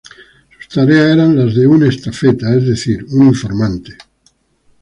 Sus 0.57 0.67
tareas 0.69 1.11
eran 1.11 1.37
las 1.37 1.53
de 1.53 1.67
un 1.67 1.85
estafeta, 1.85 2.55
es 2.55 2.65
decir, 2.65 3.05
un 3.11 3.27
informante. 3.27 3.95